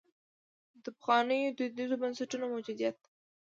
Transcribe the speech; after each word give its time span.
د 0.83 0.85
پخوانیو 0.97 1.55
دودیزو 1.57 1.95
بنسټونو 2.01 2.45
موجودیت. 2.53 2.97